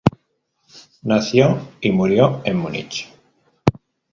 [1.03, 3.07] Nació y murió en Múnich.